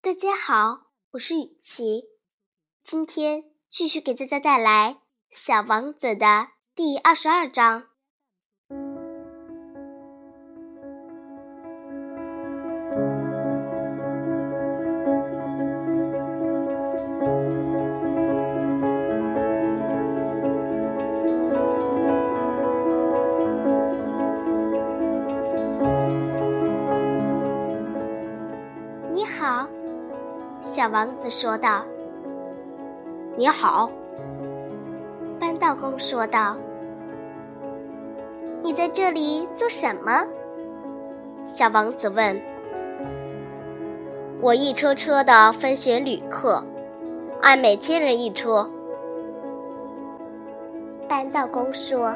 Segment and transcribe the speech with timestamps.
[0.00, 2.04] 大家好，我是雨琪，
[2.84, 4.94] 今天继续给大家带来
[5.28, 7.87] 《小王子》的第二十二章。
[30.78, 31.84] 小王子说道。
[33.34, 33.90] 你好，
[35.40, 36.56] 扳道工说道。
[38.62, 40.24] 你在这里做什么？
[41.44, 42.40] 小王子问。
[44.40, 46.62] 我一车车的分选旅客，
[47.42, 48.70] 按每千人一车。
[51.08, 52.14] 扳道工说。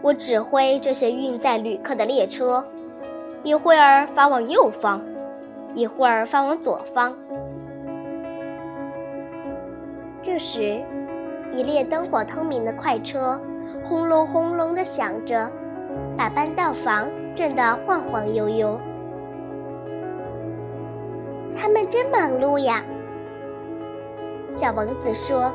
[0.00, 2.66] 我指挥这些运载旅客的列车，
[3.42, 5.02] 一会儿发往右方，
[5.74, 7.16] 一会儿发往左方。
[10.20, 10.84] 这时，
[11.52, 13.40] 一列灯火通明的快车
[13.84, 15.50] 轰隆轰隆的响着，
[16.16, 18.78] 把扳道房震得晃晃悠悠。
[21.54, 22.84] 他们真忙碌呀，
[24.46, 25.52] 小王子说。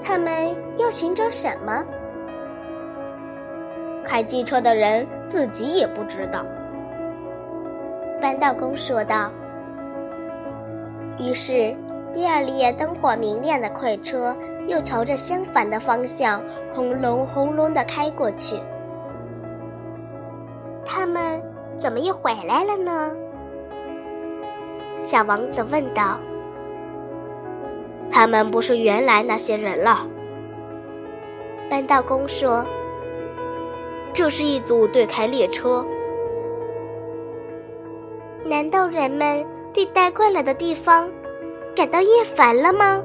[0.00, 1.84] 他们要寻找什么？
[4.04, 6.44] 开机车的人自己也不知道，
[8.20, 9.30] 扳道工说道。
[11.18, 11.74] 于是，
[12.12, 18.60] 第二列灯火明亮的快车又朝着相反的方向轰隆轰隆地开过去。
[20.84, 21.42] 他们
[21.78, 23.16] 怎么又回来了呢？
[24.98, 26.18] 小王子问道。
[28.10, 29.98] 他们不是原来那些人了，
[31.70, 32.64] 扳道工说。
[34.14, 35.84] 这是一组对开列车。
[38.48, 41.10] 难道人们对待惯了的地方
[41.76, 43.04] 感到厌烦了吗？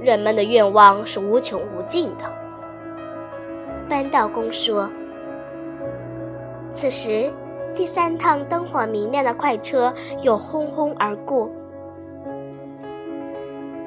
[0.00, 2.24] 人们的愿望是无穷无尽的，
[3.88, 4.88] 扳道工说。
[6.72, 7.28] 此时，
[7.74, 9.92] 第三趟灯火明亮的快车
[10.22, 11.50] 又轰轰而过。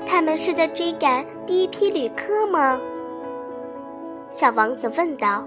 [0.05, 2.79] 他们是在追赶第一批旅客吗？
[4.29, 5.45] 小王子问道：“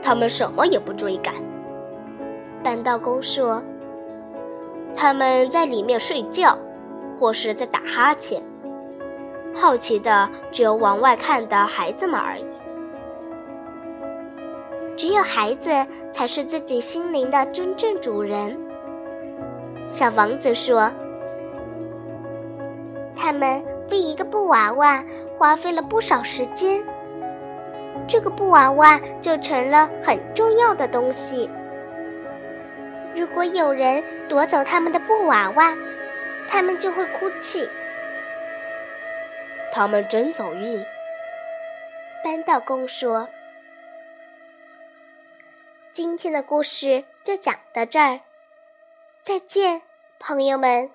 [0.00, 1.34] 他们什么也不追赶。”
[2.62, 3.62] 扳道工说
[4.94, 6.56] ：“他们在里面睡觉，
[7.18, 8.42] 或是在打哈欠。
[9.54, 12.46] 好奇的只有往外看的孩子们而已。
[14.96, 15.70] 只有孩子
[16.12, 18.56] 才是自己心灵的真正主人。”
[19.88, 20.90] 小王子说
[23.14, 25.04] ：“他们为一个布娃娃
[25.36, 26.82] 花费了不少时间。”
[28.06, 31.50] 这个布娃娃就成了很重要的东西。
[33.14, 35.76] 如果有人夺走他们的布娃娃，
[36.48, 37.68] 他们就会哭泣。
[39.72, 40.84] 他们真走运，
[42.24, 43.28] 扳道工说。
[45.92, 48.20] 今天的故事就讲到这儿，
[49.22, 49.82] 再见，
[50.18, 50.90] 朋友们。